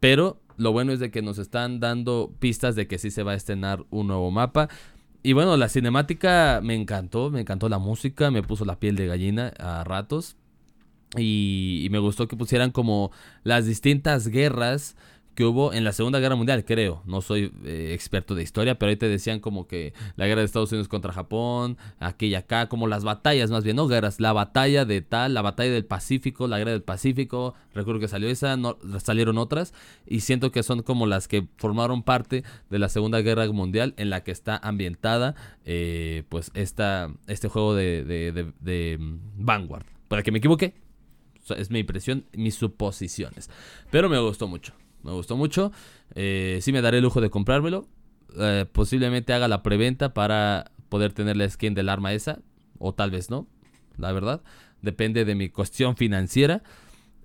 Pero 0.00 0.40
lo 0.56 0.72
bueno 0.72 0.92
es 0.92 1.00
de 1.00 1.10
que 1.10 1.22
nos 1.22 1.38
están 1.38 1.80
dando 1.80 2.32
pistas 2.38 2.74
de 2.74 2.86
que 2.86 2.98
sí 2.98 3.10
se 3.10 3.22
va 3.22 3.32
a 3.32 3.36
estrenar 3.36 3.84
un 3.90 4.08
nuevo 4.08 4.30
mapa. 4.30 4.68
Y 5.26 5.32
bueno, 5.32 5.56
la 5.56 5.70
cinemática 5.70 6.60
me 6.62 6.74
encantó, 6.74 7.30
me 7.30 7.40
encantó 7.40 7.70
la 7.70 7.78
música, 7.78 8.30
me 8.30 8.42
puso 8.42 8.66
la 8.66 8.78
piel 8.78 8.94
de 8.94 9.06
gallina 9.06 9.54
a 9.58 9.82
ratos. 9.82 10.36
Y, 11.16 11.80
y 11.82 11.88
me 11.88 11.98
gustó 11.98 12.28
que 12.28 12.36
pusieran 12.36 12.72
como 12.72 13.10
las 13.42 13.64
distintas 13.64 14.28
guerras 14.28 14.96
que 15.34 15.44
hubo 15.44 15.72
en 15.72 15.84
la 15.84 15.92
Segunda 15.92 16.20
Guerra 16.20 16.36
Mundial, 16.36 16.64
creo. 16.64 17.02
No 17.06 17.20
soy 17.20 17.52
eh, 17.64 17.90
experto 17.92 18.34
de 18.34 18.42
historia, 18.42 18.78
pero 18.78 18.90
ahí 18.90 18.96
te 18.96 19.08
decían 19.08 19.40
como 19.40 19.66
que 19.66 19.92
la 20.16 20.26
guerra 20.26 20.40
de 20.40 20.46
Estados 20.46 20.70
Unidos 20.72 20.88
contra 20.88 21.12
Japón, 21.12 21.76
aquí 21.98 22.26
y 22.26 22.34
acá, 22.34 22.68
como 22.68 22.86
las 22.86 23.04
batallas 23.04 23.50
más 23.50 23.64
bien, 23.64 23.76
no 23.76 23.86
guerras, 23.86 24.20
la 24.20 24.32
batalla 24.32 24.84
de 24.84 25.02
tal, 25.02 25.34
la 25.34 25.42
batalla 25.42 25.72
del 25.72 25.84
Pacífico, 25.84 26.46
la 26.46 26.58
guerra 26.58 26.70
del 26.72 26.82
Pacífico, 26.82 27.54
recuerdo 27.74 28.00
que 28.00 28.08
salió 28.08 28.28
esa, 28.28 28.56
no, 28.56 28.78
salieron 29.02 29.38
otras, 29.38 29.74
y 30.06 30.20
siento 30.20 30.52
que 30.52 30.62
son 30.62 30.82
como 30.82 31.06
las 31.06 31.28
que 31.28 31.48
formaron 31.56 32.02
parte 32.02 32.44
de 32.70 32.78
la 32.78 32.88
Segunda 32.88 33.20
Guerra 33.20 33.46
Mundial 33.52 33.94
en 33.96 34.10
la 34.10 34.22
que 34.22 34.30
está 34.30 34.56
ambientada 34.56 35.34
eh, 35.64 36.22
pues 36.28 36.50
esta, 36.54 37.10
este 37.26 37.48
juego 37.48 37.74
de, 37.74 38.04
de, 38.04 38.98
mm, 38.98 39.44
Vanguard. 39.44 39.86
Para 40.08 40.22
que 40.22 40.30
me 40.30 40.38
equivoque, 40.38 40.74
es 41.56 41.70
mi 41.70 41.80
impresión, 41.80 42.24
mis 42.32 42.54
suposiciones. 42.54 43.50
Pero 43.90 44.08
me 44.08 44.18
gustó 44.18 44.46
mucho 44.46 44.72
me 45.04 45.12
gustó 45.12 45.36
mucho. 45.36 45.70
Eh, 46.14 46.58
sí 46.62 46.72
me 46.72 46.80
daré 46.80 46.98
el 46.98 47.04
lujo 47.04 47.20
de 47.20 47.30
comprármelo. 47.30 47.86
Eh, 48.38 48.64
posiblemente 48.72 49.32
haga 49.32 49.46
la 49.46 49.62
preventa 49.62 50.14
para 50.14 50.72
poder 50.88 51.12
tener 51.12 51.36
la 51.36 51.48
skin 51.48 51.74
del 51.74 51.90
arma 51.90 52.12
esa. 52.12 52.40
O 52.78 52.94
tal 52.94 53.10
vez 53.10 53.30
no. 53.30 53.46
La 53.96 54.12
verdad. 54.12 54.42
Depende 54.82 55.24
de 55.24 55.34
mi 55.34 55.50
cuestión 55.50 55.96
financiera. 55.96 56.62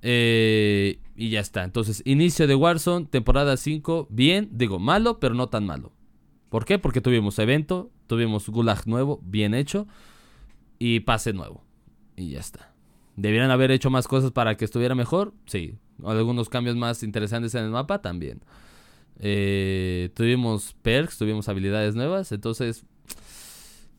Eh, 0.01 1.00
y 1.15 1.29
ya 1.29 1.39
está. 1.39 1.63
Entonces, 1.63 2.01
inicio 2.05 2.48
de 2.48 2.55
Warzone, 2.55 3.05
temporada 3.05 3.55
5. 3.55 4.07
Bien, 4.09 4.50
digo, 4.51 4.77
malo, 4.79 5.19
pero 5.19 5.33
no 5.33 5.48
tan 5.48 5.65
malo. 5.65 5.93
¿Por 6.50 6.65
qué? 6.65 6.79
Porque 6.79 7.01
tuvimos 7.01 7.39
evento, 7.39 7.91
tuvimos 8.07 8.50
Gulag 8.50 8.88
nuevo, 8.88 9.21
bien 9.24 9.53
hecho. 9.53 9.88
Y 10.79 11.01
pase 11.01 11.31
nuevo. 11.31 11.63
Y 12.17 12.31
ya 12.31 12.39
está. 12.39 12.74
¿Debieran 13.15 13.51
haber 13.51 13.71
hecho 13.71 13.89
más 13.89 14.07
cosas 14.07 14.31
para 14.31 14.55
que 14.55 14.65
estuviera 14.65 14.95
mejor? 14.95 15.33
Sí, 15.45 15.77
algunos 16.05 16.49
cambios 16.49 16.75
más 16.75 17.03
interesantes 17.03 17.55
en 17.55 17.65
el 17.65 17.71
mapa 17.71 18.01
también. 18.01 18.41
Eh, 19.19 20.09
tuvimos 20.13 20.75
perks, 20.81 21.17
tuvimos 21.17 21.49
habilidades 21.49 21.95
nuevas, 21.95 22.31
entonces 22.31 22.85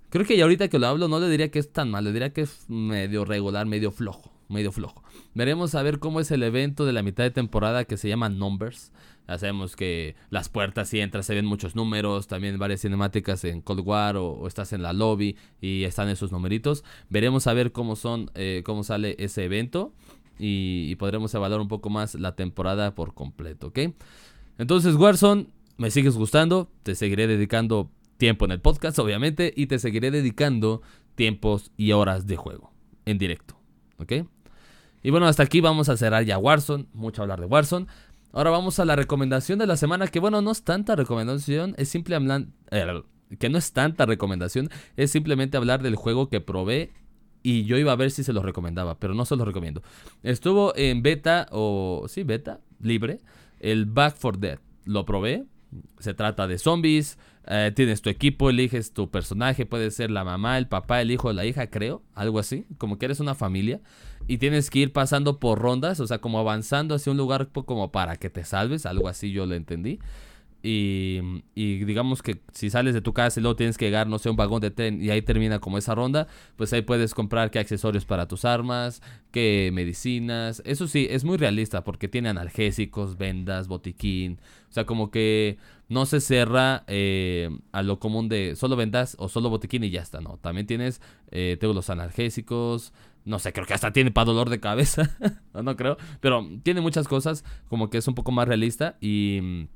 creo 0.08 0.24
que 0.24 0.36
ya 0.36 0.44
ahorita 0.44 0.68
que 0.68 0.78
lo 0.78 0.86
hablo 0.86 1.08
no 1.08 1.20
le 1.20 1.28
diría 1.28 1.50
que 1.50 1.58
es 1.58 1.72
tan 1.72 1.90
mal, 1.90 2.04
le 2.04 2.12
diría 2.12 2.32
que 2.32 2.42
es 2.42 2.64
medio 2.68 3.26
regular, 3.26 3.66
medio 3.66 3.92
flojo, 3.92 4.32
medio 4.48 4.72
flojo. 4.72 5.02
Veremos 5.34 5.74
a 5.74 5.82
ver 5.82 5.98
cómo 5.98 6.20
es 6.20 6.30
el 6.30 6.42
evento 6.42 6.86
de 6.86 6.92
la 6.92 7.02
mitad 7.02 7.24
de 7.24 7.30
temporada 7.30 7.84
que 7.84 7.98
se 7.98 8.08
llama 8.08 8.28
Numbers. 8.30 8.92
Ya 9.28 9.38
sabemos 9.38 9.76
que 9.76 10.16
las 10.30 10.48
puertas 10.48 10.88
si 10.88 10.98
entras 10.98 11.26
se 11.26 11.34
ven 11.34 11.46
muchos 11.46 11.76
números, 11.76 12.26
también 12.26 12.58
varias 12.58 12.80
cinemáticas 12.80 13.44
en 13.44 13.60
Cold 13.60 13.86
War 13.86 14.16
o, 14.16 14.44
estás 14.48 14.72
en 14.72 14.82
la 14.82 14.92
lobby 14.92 15.36
y 15.60 15.84
están 15.84 16.08
esos 16.08 16.32
numeritos. 16.32 16.82
Veremos 17.10 17.46
a 17.46 17.52
ver 17.52 17.70
cómo 17.70 17.94
son, 17.94 18.30
eh, 18.34 18.62
cómo 18.64 18.82
sale 18.82 19.14
ese 19.20 19.44
evento 19.44 19.92
y, 20.40 20.94
podremos 20.96 21.34
evaluar 21.34 21.60
un 21.60 21.68
poco 21.68 21.90
más 21.90 22.14
la 22.14 22.34
temporada 22.34 22.94
por 22.94 23.14
completo, 23.14 23.68
¿ok? 23.68 23.78
Entonces, 24.58 24.94
Warzone, 24.94 25.46
me 25.76 25.90
sigues 25.90 26.16
gustando, 26.16 26.70
te 26.82 26.94
seguiré 26.94 27.26
dedicando 27.26 27.90
tiempo 28.16 28.44
en 28.44 28.52
el 28.52 28.60
podcast, 28.60 28.98
obviamente, 28.98 29.52
y 29.54 29.66
te 29.66 29.78
seguiré 29.78 30.10
dedicando 30.10 30.82
tiempos 31.14 31.70
y 31.76 31.92
horas 31.92 32.26
de 32.26 32.36
juego 32.36 32.72
en 33.06 33.18
directo, 33.18 33.56
¿ok? 33.98 34.12
Y 35.02 35.10
bueno, 35.10 35.26
hasta 35.26 35.42
aquí 35.42 35.60
vamos 35.60 35.88
a 35.88 35.96
cerrar 35.96 36.24
ya 36.24 36.38
Warzone, 36.38 36.86
mucho 36.92 37.22
hablar 37.22 37.40
de 37.40 37.46
Warzone. 37.46 37.86
Ahora 38.32 38.50
vamos 38.50 38.78
a 38.78 38.84
la 38.84 38.96
recomendación 38.96 39.58
de 39.58 39.66
la 39.66 39.76
semana, 39.76 40.06
que 40.06 40.20
bueno, 40.20 40.42
no 40.42 40.50
es 40.50 40.62
tanta 40.62 40.94
recomendación, 40.94 41.74
es 41.78 41.88
simple 41.88 42.14
hablar, 42.14 42.46
eh, 42.70 43.02
que 43.38 43.48
no 43.48 43.58
es 43.58 43.72
tanta 43.72 44.06
recomendación, 44.06 44.68
es 44.96 45.10
simplemente 45.10 45.56
hablar 45.56 45.82
del 45.82 45.96
juego 45.96 46.28
que 46.28 46.40
probé 46.40 46.92
y 47.42 47.64
yo 47.64 47.78
iba 47.78 47.92
a 47.92 47.96
ver 47.96 48.10
si 48.10 48.24
se 48.24 48.32
los 48.32 48.44
recomendaba, 48.44 48.98
pero 48.98 49.14
no 49.14 49.24
se 49.24 49.36
los 49.36 49.46
recomiendo. 49.46 49.82
Estuvo 50.22 50.74
en 50.76 51.02
beta 51.02 51.46
o 51.50 52.06
sí, 52.08 52.22
beta 52.22 52.60
libre 52.80 53.20
el 53.60 53.84
Back 53.84 54.16
for 54.16 54.38
Dead. 54.38 54.58
Lo 54.84 55.04
probé. 55.04 55.44
Se 56.00 56.14
trata 56.14 56.48
de 56.48 56.58
zombies. 56.58 57.18
Eh, 57.46 57.72
tienes 57.74 58.02
tu 58.02 58.10
equipo, 58.10 58.50
eliges 58.50 58.92
tu 58.92 59.10
personaje. 59.10 59.66
Puede 59.66 59.90
ser 59.90 60.10
la 60.10 60.24
mamá, 60.24 60.58
el 60.58 60.66
papá, 60.66 61.00
el 61.00 61.10
hijo, 61.10 61.32
la 61.32 61.44
hija, 61.44 61.68
creo. 61.68 62.02
Algo 62.14 62.38
así. 62.38 62.66
Como 62.78 62.98
que 62.98 63.04
eres 63.04 63.20
una 63.20 63.34
familia. 63.34 63.80
Y 64.26 64.38
tienes 64.38 64.70
que 64.70 64.80
ir 64.80 64.92
pasando 64.92 65.38
por 65.38 65.60
rondas. 65.60 66.00
O 66.00 66.06
sea, 66.06 66.18
como 66.18 66.40
avanzando 66.40 66.94
hacia 66.94 67.12
un 67.12 67.18
lugar 67.18 67.50
como 67.52 67.92
para 67.92 68.16
que 68.16 68.30
te 68.30 68.44
salves. 68.44 68.86
Algo 68.86 69.08
así 69.08 69.30
yo 69.30 69.46
lo 69.46 69.54
entendí. 69.54 70.00
Y, 70.62 71.20
digamos 71.54 72.22
que 72.22 72.40
si 72.52 72.68
sales 72.68 72.92
de 72.94 73.00
tu 73.00 73.12
casa 73.12 73.40
y 73.40 73.42
luego 73.42 73.56
tienes 73.56 73.78
que 73.78 73.86
llegar, 73.86 74.06
no 74.06 74.18
sé, 74.18 74.28
un 74.28 74.36
vagón 74.36 74.60
de 74.60 74.70
tren 74.70 75.02
y 75.02 75.10
ahí 75.10 75.22
termina 75.22 75.58
como 75.58 75.78
esa 75.78 75.94
ronda, 75.94 76.26
pues 76.56 76.72
ahí 76.72 76.82
puedes 76.82 77.14
comprar 77.14 77.50
qué 77.50 77.58
accesorios 77.58 78.04
para 78.04 78.28
tus 78.28 78.44
armas, 78.44 79.02
qué 79.30 79.70
medicinas. 79.72 80.62
Eso 80.66 80.86
sí, 80.86 81.06
es 81.10 81.24
muy 81.24 81.38
realista 81.38 81.82
porque 81.82 82.08
tiene 82.08 82.28
analgésicos, 82.28 83.16
vendas, 83.16 83.68
botiquín. 83.68 84.38
O 84.68 84.72
sea, 84.72 84.84
como 84.84 85.10
que 85.10 85.58
no 85.88 86.06
se 86.06 86.20
cerra 86.20 86.84
eh, 86.86 87.50
a 87.72 87.82
lo 87.82 87.98
común 87.98 88.28
de 88.28 88.54
solo 88.54 88.76
vendas 88.76 89.16
o 89.18 89.28
solo 89.28 89.50
botiquín 89.50 89.82
y 89.84 89.90
ya 89.90 90.02
está, 90.02 90.20
¿no? 90.20 90.38
También 90.38 90.66
tienes, 90.66 91.00
eh, 91.30 91.56
tengo 91.58 91.74
los 91.74 91.90
analgésicos, 91.90 92.92
no 93.24 93.38
sé, 93.38 93.52
creo 93.52 93.66
que 93.66 93.74
hasta 93.74 93.92
tiene 93.92 94.10
para 94.10 94.26
dolor 94.26 94.50
de 94.50 94.60
cabeza, 94.60 95.16
no, 95.54 95.62
no 95.62 95.76
creo, 95.76 95.96
pero 96.20 96.48
tiene 96.62 96.80
muchas 96.80 97.08
cosas 97.08 97.44
como 97.68 97.90
que 97.90 97.98
es 97.98 98.06
un 98.06 98.14
poco 98.14 98.30
más 98.30 98.46
realista 98.46 98.96
y 99.00 99.66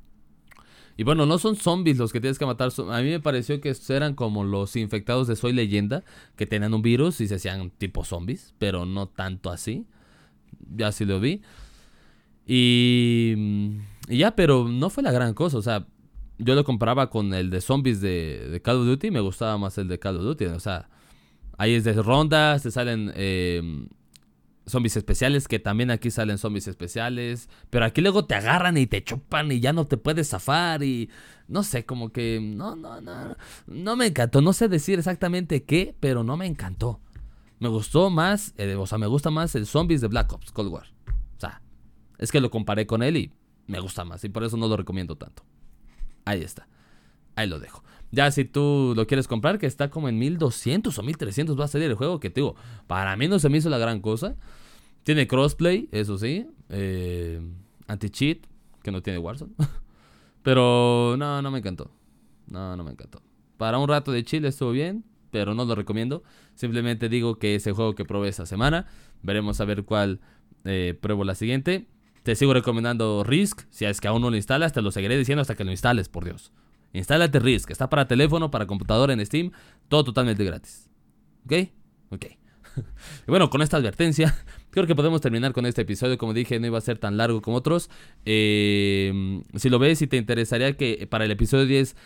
y 0.96 1.02
bueno, 1.02 1.26
no 1.26 1.38
son 1.38 1.56
zombies 1.56 1.98
los 1.98 2.12
que 2.12 2.20
tienes 2.20 2.38
que 2.38 2.46
matar. 2.46 2.70
A 2.90 3.02
mí 3.02 3.10
me 3.10 3.20
pareció 3.20 3.60
que 3.60 3.74
eran 3.88 4.14
como 4.14 4.44
los 4.44 4.76
infectados 4.76 5.26
de 5.26 5.34
Soy 5.34 5.52
Leyenda, 5.52 6.04
que 6.36 6.46
tenían 6.46 6.72
un 6.72 6.82
virus 6.82 7.20
y 7.20 7.26
se 7.26 7.34
hacían 7.34 7.70
tipo 7.70 8.04
zombies, 8.04 8.54
pero 8.58 8.86
no 8.86 9.08
tanto 9.08 9.50
así. 9.50 9.86
Ya 10.76 10.92
sí 10.92 11.04
lo 11.04 11.18
vi. 11.18 11.42
Y, 12.46 13.34
y 14.08 14.18
ya, 14.18 14.36
pero 14.36 14.68
no 14.68 14.88
fue 14.88 15.02
la 15.02 15.10
gran 15.10 15.34
cosa. 15.34 15.58
O 15.58 15.62
sea, 15.62 15.86
yo 16.38 16.54
lo 16.54 16.64
comparaba 16.64 17.10
con 17.10 17.34
el 17.34 17.50
de 17.50 17.60
zombies 17.60 18.00
de, 18.00 18.48
de, 18.50 18.62
Call 18.62 18.76
of 18.76 18.86
Duty 18.86 19.08
y 19.08 19.10
me 19.10 19.20
gustaba 19.20 19.58
más 19.58 19.76
el 19.78 19.88
de 19.88 19.98
Call 19.98 20.18
of 20.18 20.22
Duty. 20.22 20.44
O 20.46 20.60
sea, 20.60 20.88
ahí 21.58 21.74
es 21.74 21.82
de 21.82 21.94
rondas, 21.94 22.62
te 22.62 22.70
salen 22.70 23.12
eh, 23.16 23.88
zombies 24.66 24.96
especiales, 24.96 25.48
que 25.48 25.58
también 25.58 25.90
aquí 25.90 26.10
salen 26.10 26.38
zombies 26.38 26.68
especiales, 26.68 27.48
pero 27.70 27.84
aquí 27.84 28.00
luego 28.00 28.26
te 28.26 28.34
agarran 28.34 28.76
y 28.76 28.86
te 28.86 29.04
chupan 29.04 29.52
y 29.52 29.60
ya 29.60 29.72
no 29.72 29.86
te 29.86 29.96
puedes 29.96 30.30
zafar 30.30 30.82
y 30.82 31.10
no 31.48 31.62
sé, 31.62 31.84
como 31.84 32.10
que 32.10 32.40
no, 32.40 32.74
no, 32.74 33.00
no, 33.00 33.36
no 33.66 33.96
me 33.96 34.06
encantó, 34.06 34.40
no 34.40 34.52
sé 34.52 34.68
decir 34.68 34.98
exactamente 34.98 35.64
qué, 35.64 35.94
pero 36.00 36.24
no 36.24 36.36
me 36.36 36.46
encantó. 36.46 37.00
Me 37.58 37.68
gustó 37.68 38.10
más, 38.10 38.54
eh, 38.56 38.74
o 38.74 38.86
sea, 38.86 38.98
me 38.98 39.06
gusta 39.06 39.30
más 39.30 39.54
el 39.54 39.66
zombies 39.66 40.00
de 40.00 40.08
Black 40.08 40.32
Ops 40.32 40.50
Cold 40.50 40.72
War. 40.72 40.86
O 41.36 41.40
sea, 41.40 41.62
es 42.18 42.32
que 42.32 42.40
lo 42.40 42.50
comparé 42.50 42.86
con 42.86 43.02
él 43.02 43.16
y 43.16 43.32
me 43.66 43.80
gusta 43.80 44.04
más 44.04 44.24
y 44.24 44.28
por 44.28 44.44
eso 44.44 44.56
no 44.56 44.68
lo 44.68 44.76
recomiendo 44.76 45.16
tanto. 45.16 45.44
Ahí 46.24 46.42
está. 46.42 46.68
Ahí 47.36 47.48
lo 47.48 47.58
dejo. 47.58 47.82
Ya 48.14 48.30
si 48.30 48.44
tú 48.44 48.94
lo 48.94 49.08
quieres 49.08 49.26
comprar, 49.26 49.58
que 49.58 49.66
está 49.66 49.90
como 49.90 50.08
en 50.08 50.18
1200 50.18 50.96
o 50.96 51.02
1300 51.02 51.58
va 51.58 51.64
a 51.64 51.68
salir 51.68 51.90
el 51.90 51.96
juego, 51.96 52.20
que 52.20 52.30
te 52.30 52.40
digo, 52.40 52.54
para 52.86 53.16
mí 53.16 53.26
no 53.26 53.40
se 53.40 53.48
me 53.48 53.58
hizo 53.58 53.68
la 53.68 53.78
gran 53.78 54.00
cosa. 54.00 54.36
Tiene 55.02 55.26
crossplay, 55.26 55.88
eso 55.90 56.16
sí. 56.16 56.46
Eh, 56.68 57.40
Anti-cheat, 57.88 58.46
que 58.82 58.92
no 58.92 59.02
tiene 59.02 59.18
Warzone. 59.18 59.52
pero 60.42 61.16
no, 61.18 61.42
no 61.42 61.50
me 61.50 61.58
encantó. 61.58 61.90
No, 62.46 62.76
no 62.76 62.84
me 62.84 62.92
encantó. 62.92 63.20
Para 63.56 63.78
un 63.78 63.88
rato 63.88 64.12
de 64.12 64.22
chill 64.22 64.44
estuvo 64.44 64.70
bien, 64.70 65.04
pero 65.32 65.54
no 65.54 65.64
lo 65.64 65.74
recomiendo. 65.74 66.22
Simplemente 66.54 67.08
digo 67.08 67.40
que 67.40 67.56
ese 67.56 67.72
juego 67.72 67.96
que 67.96 68.04
probé 68.04 68.28
esta 68.28 68.46
semana. 68.46 68.86
Veremos 69.22 69.60
a 69.60 69.64
ver 69.64 69.84
cuál 69.84 70.20
eh, 70.64 70.96
pruebo 71.00 71.24
la 71.24 71.34
siguiente. 71.34 71.88
Te 72.22 72.36
sigo 72.36 72.54
recomendando 72.54 73.24
Risk. 73.24 73.62
Si 73.70 73.84
es 73.84 74.00
que 74.00 74.06
aún 74.06 74.22
no 74.22 74.30
lo 74.30 74.36
instalas, 74.36 74.72
te 74.72 74.82
lo 74.82 74.92
seguiré 74.92 75.18
diciendo 75.18 75.42
hasta 75.42 75.56
que 75.56 75.64
lo 75.64 75.72
instales, 75.72 76.08
por 76.08 76.24
Dios. 76.24 76.52
Instálate 76.94 77.38
Risk. 77.38 77.70
Está 77.70 77.90
para 77.90 78.08
teléfono, 78.08 78.50
para 78.50 78.66
computadora 78.66 79.12
en 79.12 79.24
Steam. 79.26 79.50
Todo 79.88 80.04
totalmente 80.04 80.44
gratis. 80.44 80.88
¿Ok? 81.44 81.68
Ok. 82.10 82.26
y 82.76 83.30
bueno, 83.30 83.50
con 83.50 83.60
esta 83.60 83.76
advertencia, 83.76 84.34
creo 84.70 84.86
que 84.86 84.94
podemos 84.94 85.20
terminar 85.20 85.52
con 85.52 85.66
este 85.66 85.82
episodio. 85.82 86.16
Como 86.16 86.32
dije, 86.32 86.58
no 86.58 86.66
iba 86.66 86.78
a 86.78 86.80
ser 86.80 86.98
tan 86.98 87.16
largo 87.16 87.42
como 87.42 87.58
otros. 87.58 87.90
Eh, 88.24 89.42
si 89.56 89.68
lo 89.68 89.78
ves 89.78 90.00
y 90.00 90.06
te 90.06 90.16
interesaría 90.16 90.76
que 90.76 91.06
para 91.10 91.26
el 91.26 91.30
episodio 91.30 91.66
10 91.66 91.96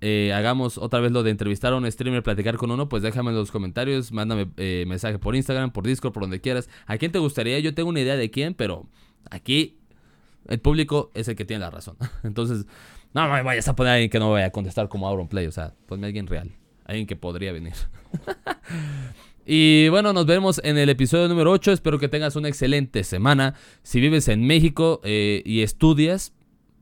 eh, 0.00 0.32
hagamos 0.32 0.78
otra 0.78 1.00
vez 1.00 1.10
lo 1.10 1.22
de 1.22 1.30
entrevistar 1.30 1.72
a 1.72 1.76
un 1.76 1.90
streamer, 1.90 2.22
platicar 2.22 2.56
con 2.56 2.70
uno, 2.70 2.88
pues 2.88 3.02
déjame 3.02 3.30
en 3.30 3.36
los 3.36 3.50
comentarios, 3.50 4.12
mándame 4.12 4.48
eh, 4.56 4.84
mensaje 4.86 5.18
por 5.18 5.34
Instagram, 5.34 5.72
por 5.72 5.86
Discord, 5.86 6.12
por 6.12 6.22
donde 6.22 6.40
quieras. 6.40 6.68
¿A 6.86 6.98
quién 6.98 7.10
te 7.10 7.18
gustaría? 7.18 7.58
Yo 7.58 7.74
tengo 7.74 7.88
una 7.88 8.00
idea 8.00 8.16
de 8.16 8.30
quién, 8.30 8.54
pero 8.54 8.86
aquí 9.30 9.78
el 10.46 10.60
público 10.60 11.10
es 11.14 11.26
el 11.28 11.34
que 11.34 11.44
tiene 11.44 11.60
la 11.60 11.70
razón. 11.70 11.96
Entonces, 12.22 12.66
no 13.14 13.28
me 13.28 13.42
vayas 13.42 13.68
a 13.68 13.76
poner 13.76 13.90
a 13.90 13.94
alguien 13.94 14.10
que 14.10 14.18
no 14.18 14.30
vaya 14.30 14.46
a 14.46 14.50
contestar 14.50 14.88
como 14.88 15.08
Auron 15.08 15.28
Play. 15.28 15.46
O 15.46 15.52
sea, 15.52 15.74
ponme 15.86 16.06
a 16.06 16.08
alguien 16.08 16.26
real. 16.26 16.52
alguien 16.84 17.06
que 17.06 17.16
podría 17.16 17.52
venir. 17.52 17.74
y 19.46 19.88
bueno, 19.88 20.12
nos 20.12 20.26
vemos 20.26 20.60
en 20.64 20.78
el 20.78 20.88
episodio 20.88 21.28
número 21.28 21.50
8. 21.50 21.72
Espero 21.72 21.98
que 21.98 22.08
tengas 22.08 22.36
una 22.36 22.48
excelente 22.48 23.04
semana. 23.04 23.54
Si 23.82 24.00
vives 24.00 24.28
en 24.28 24.46
México 24.46 25.00
eh, 25.04 25.42
y 25.44 25.62
estudias, 25.62 26.32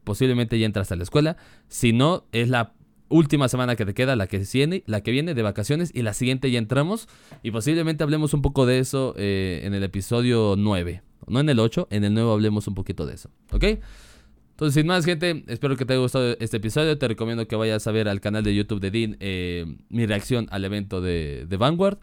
posiblemente 0.04 0.58
ya 0.58 0.66
entras 0.66 0.92
a 0.92 0.96
la 0.96 1.02
escuela. 1.02 1.36
Si 1.68 1.92
no, 1.92 2.24
es 2.32 2.48
la 2.48 2.72
última 3.08 3.48
semana 3.48 3.76
que 3.76 3.86
te 3.86 3.94
queda, 3.94 4.16
la 4.16 4.26
que 4.26 4.42
viene, 4.52 4.82
la 4.86 5.00
que 5.00 5.10
viene 5.10 5.34
de 5.34 5.42
vacaciones 5.42 5.90
y 5.94 6.02
la 6.02 6.12
siguiente 6.12 6.50
ya 6.50 6.58
entramos 6.58 7.08
y 7.42 7.50
posiblemente 7.50 8.02
hablemos 8.02 8.34
un 8.34 8.42
poco 8.42 8.66
de 8.66 8.80
eso 8.80 9.14
eh, 9.16 9.62
en 9.64 9.74
el 9.74 9.82
episodio 9.82 10.54
9. 10.58 11.02
No 11.28 11.40
en 11.40 11.48
el 11.48 11.58
8, 11.58 11.88
en 11.90 12.04
el 12.04 12.14
9 12.14 12.32
hablemos 12.32 12.68
un 12.68 12.74
poquito 12.74 13.06
de 13.06 13.14
eso, 13.14 13.30
¿ok? 13.52 13.64
Entonces, 14.56 14.72
sin 14.72 14.86
más, 14.86 15.04
gente, 15.04 15.44
espero 15.48 15.76
que 15.76 15.84
te 15.84 15.92
haya 15.92 16.00
gustado 16.00 16.34
este 16.40 16.56
episodio. 16.56 16.96
Te 16.96 17.06
recomiendo 17.06 17.46
que 17.46 17.56
vayas 17.56 17.86
a 17.86 17.92
ver 17.92 18.08
al 18.08 18.22
canal 18.22 18.42
de 18.42 18.54
YouTube 18.54 18.80
de 18.80 18.90
Dean 18.90 19.16
eh, 19.20 19.66
mi 19.90 20.06
reacción 20.06 20.48
al 20.50 20.64
evento 20.64 21.02
de, 21.02 21.44
de 21.46 21.56
Vanguard. 21.58 21.98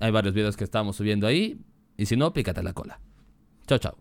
Hay 0.00 0.10
varios 0.10 0.32
videos 0.32 0.56
que 0.56 0.64
estamos 0.64 0.96
subiendo 0.96 1.26
ahí. 1.26 1.60
Y 1.98 2.06
si 2.06 2.16
no, 2.16 2.32
pícate 2.32 2.62
la 2.62 2.72
cola. 2.72 3.00
Chao, 3.66 3.76
chao. 3.76 3.96